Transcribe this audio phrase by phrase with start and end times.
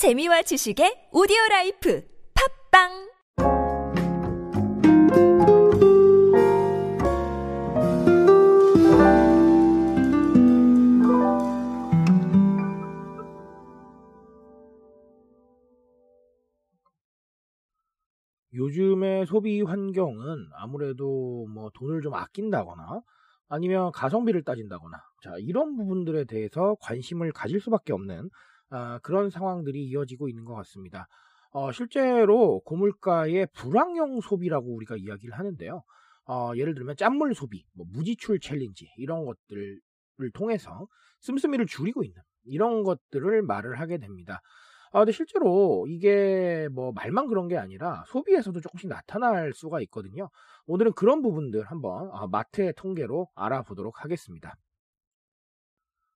[0.00, 2.88] 재미와 지식의 오디오 라이프 팟빵!
[18.54, 23.02] 요즘의 소비 환경은 아무래도 뭐 돈을 좀 아낀다거나
[23.50, 28.30] 아니면 가성비를 따진다거나 자 이런 부분들에 대해서 관심을 가질 수밖에 없는
[28.70, 31.06] 아, 그런 상황들이 이어지고 있는 것 같습니다.
[31.52, 35.82] 어, 실제로 고물가의 불황형 소비라고 우리가 이야기를 하는데요.
[36.26, 39.80] 어, 예를 들면 짠물 소비, 뭐 무지출 챌린지 이런 것들을
[40.32, 40.86] 통해서
[41.20, 44.40] 씀씀이를 줄이고 있는 이런 것들을 말을 하게 됩니다.
[44.92, 50.28] 아, 근데 실제로 이게 뭐 말만 그런 게 아니라 소비에서도 조금씩 나타날 수가 있거든요.
[50.66, 54.54] 오늘은 그런 부분들 한번 아, 마트의 통계로 알아보도록 하겠습니다.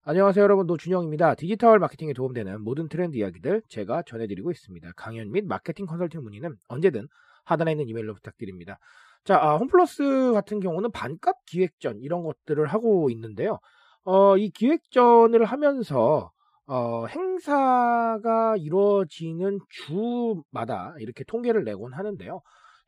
[0.07, 1.35] 안녕하세요 여러분 노준영입니다.
[1.35, 4.93] 디지털 마케팅에 도움되는 모든 트렌드 이야기들 제가 전해드리고 있습니다.
[4.97, 7.09] 강연 및 마케팅 컨설팅 문의는 언제든
[7.47, 8.79] 하단에 있는 이메일로 부탁드립니다.
[9.25, 13.59] 자, 아, 홈플러스 같은 경우는 반값 기획전 이런 것들을 하고 있는데요.
[14.05, 16.31] 어, 이 기획전을 하면서
[16.67, 22.43] 어, 행사가 이루어지는 주마다 이렇게 통계를 내곤 하는데요.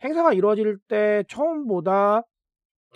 [0.04, 2.20] 행사가 이루어질 때 처음보다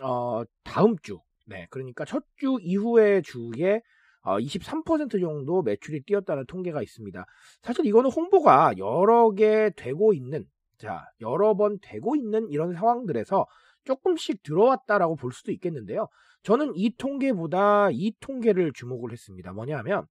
[0.03, 3.81] 어, 다음 주, 네, 그러니까 첫 주 이후의 주에 어,
[4.23, 7.25] 23% 정도 매출이 뛰었다는 통계가 있습니다.
[7.63, 10.45] 사실 이거는 홍보가 여러 개 되고 있는,
[10.79, 13.47] 자, 여러 번 되고 있는 이런 상황들에서
[13.85, 16.09] 조금씩 들어왔다라고 볼 수도 있겠는데요.
[16.43, 19.53] 저는 이 통계보다 이 통계를 주목을 했습니다.
[19.53, 20.07] 뭐냐면,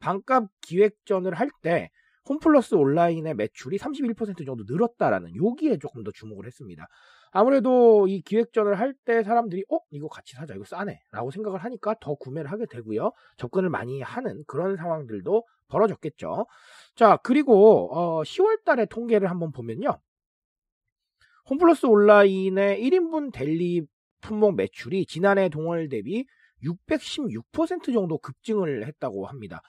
[0.00, 1.90] 반값 기획전을 할 때
[2.28, 6.86] 홈플러스 온라인의 매출이 31% 정도 늘었다라는 여기에 조금 더 주목을 했습니다.
[7.32, 12.14] 아무래도 이 기획전을 할 때 사람들이 어 이거 같이 사자 이거 싸네라고 생각을 하니까 더
[12.14, 16.46] 구매를 하게 되고요 접근을 많이 하는 그런 상황들도 벌어졌겠죠.
[16.94, 19.98] 자 그리고 어, 10월달의 통계를 한번 보면요
[21.50, 23.82] 홈플러스 온라인의 1인분 델리
[24.20, 26.26] 품목 매출이 지난해 동월 대비
[26.62, 29.60] 616% 정도 급증을 했다고 합니다.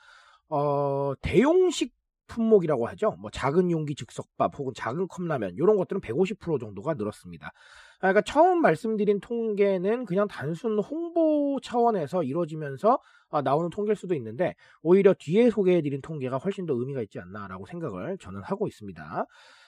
[0.49, 1.91] 어, 대용식
[2.33, 3.15] 품목이라고 하죠.
[3.19, 7.51] 뭐 작은 용기 즉석밥 혹은 작은 컵라면 이런 것들은 150% 정도가 늘었습니다.
[7.99, 12.99] 그러니까 처음 말씀드린 통계는 그냥 단순 홍보 차원에서 이루어지면서
[13.29, 18.17] 아, 나오는 통계일 수도 있는데 오히려 뒤에 소개해드린 통계가 훨씬 더 의미가 있지 않나라고 생각을
[18.19, 19.25] 저는 하고 있습니다.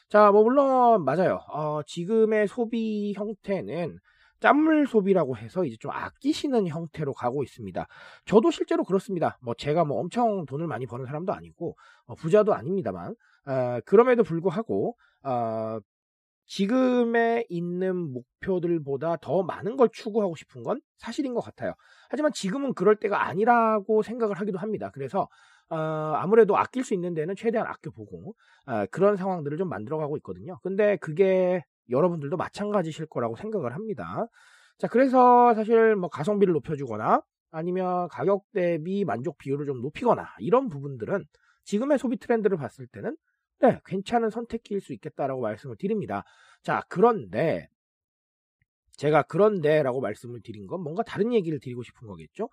[0.09, 1.39] 자, 뭐 물론 맞아요.
[1.49, 3.99] 어, 지금의 소비 형태는
[4.39, 7.87] 짠물 소비라고 해서 이제 좀 아끼시는 형태로 가고 있습니다.
[8.25, 9.37] 저도 실제로 그렇습니다.
[9.41, 13.15] 뭐 제가 뭐 엄청 돈을 많이 버는 사람도 아니고 어, 부자도 아닙니다만
[13.47, 15.79] 어, 그럼에도 불구하고 어,
[16.47, 21.73] 지금에 있는 목표들보다 더 많은 걸 추구하고 싶은 건 사실인 것 같아요.
[22.09, 24.91] 하지만 지금은 그럴 때가 아니라고 생각을 하기도 합니다.
[24.93, 25.27] 그래서
[25.69, 28.35] 어, 아무래도 아낄 수 있는 데는 최대한 아껴보고
[28.67, 30.59] 어, 그런 상황들을 좀 만들어가고 있거든요.
[30.61, 34.27] 근데 그게 여러분들도 마찬가지실 거라고 생각을 합니다.
[34.77, 41.25] 자, 그래서 사실 뭐 가성비를 높여주거나 아니면 가격 대비 만족 비율을 좀 높이거나 이런 부분들은
[41.63, 43.15] 지금의 소비 트렌드를 봤을 때는
[43.61, 46.23] 네, 괜찮은 선택기일 수 있겠다라고 말씀을 드립니다.
[46.61, 47.69] 자, 그런데
[48.97, 52.49] 제가 그런데라고 말씀을 드린 건 뭔가 다른 얘기를 드리고 싶은 거겠죠?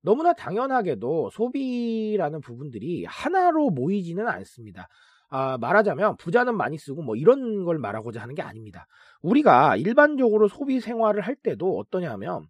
[0.00, 4.88] 너무나 당연하게도 소비라는 부분들이 하나로 모이지는 않습니다.
[5.28, 8.86] 아, 말하자면 부자는 많이 쓰고 뭐 이런 걸 말하고자 하는 게 아닙니다.
[9.22, 12.46] 우리가 일반적으로 소비 생활을 할 때도 어떠냐면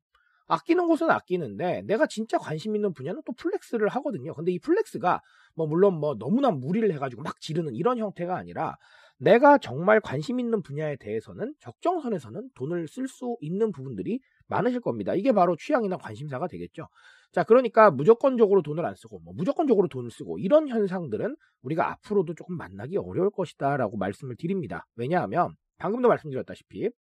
[0.49, 4.35] 아끼는 곳은 아끼는데 내가 진짜 관심 있는 분야는 또 flex를 하거든요.
[4.35, 5.21] 근데 이 flex가
[5.55, 8.77] 뭐 물론 뭐 너무나 무리를 해가지고 막 지르는 이런 형태가 아니라
[9.19, 15.15] 내가 정말 관심 있는 분야에 대해서는 적정선에서는 돈을 쓸 수 있는 부분들이 많으실 겁니다.
[15.15, 16.87] 이게 바로 취향이나 관심사가 되겠죠.
[17.33, 22.57] 자, 그러니까 무조건적으로 돈을 안 쓰고, 뭐 무조건적으로 돈을 쓰고, 이런 현상들은 우리가 앞으로도 조금
[22.57, 24.87] 만나기 어려울 것이다 라고 말씀을 드립니다.
[24.97, 26.91] 왜냐하면, 방금도 말씀드렸다시피,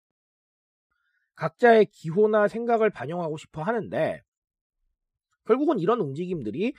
[1.37, 4.23] 각자의 기호나 생각을 반영하고 싶어 하는데,
[5.45, 6.75] 결국은 이런 움직임들이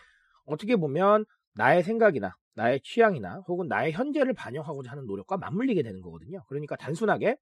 [0.46, 1.26] 어떻게 보면
[1.56, 6.44] 나의 생각이나 나의 취향이나 혹은 나의 현재를 반영하고자 하는 노력과 맞물리게 되는 거거든요.
[6.48, 7.38] 그러니까 단순하게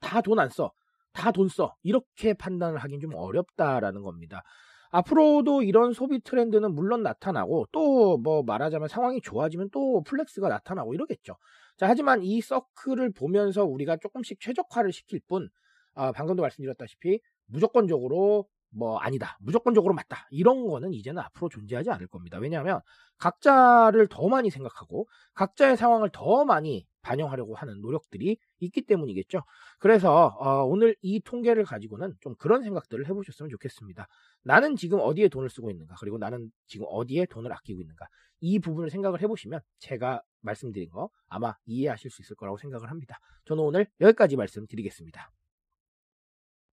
[0.00, 0.72] 다 돈 안 써.
[1.16, 1.74] 다 돈 써.
[1.82, 4.42] 이렇게 판단을 하긴 좀 어렵다라는 겁니다.
[4.90, 11.36] 앞으로도 이런 소비 트렌드는 물론 나타나고 또 뭐 말하자면 상황이 좋아지면 또 flex가 나타나고 이러겠죠.
[11.76, 15.48] 자, 하지만 이 서클을 보면서 우리가 조금씩 최적화를 시킬 뿐,
[15.94, 19.38] 아, 방금도 말씀드렸다시피 무조건적으로 뭐 아니다.
[19.40, 20.26] 무조건적으로 맞다.
[20.30, 22.38] 이런 거는 이제는 앞으로 존재하지 않을 겁니다.
[22.38, 22.80] 왜냐하면
[23.18, 29.42] 각자를 더 많이 생각하고 각자의 상황을 더 많이 반영하려고 하는 노력들이 있기 때문이겠죠.
[29.78, 34.08] 그래서 어, 오늘 이 통계를 가지고는 좀 그런 생각들을 해보셨으면 좋겠습니다.
[34.42, 38.06] 나는 지금 어디에 돈을 쓰고 있는가 그리고 나는 지금 어디에 돈을 아끼고 있는가
[38.40, 43.18] 이 부분을 생각을 해보시면 제가 말씀드린 거 아마 이해하실 수 있을 거라고 생각을 합니다.
[43.46, 45.30] 저는 오늘 여기까지 말씀드리겠습니다.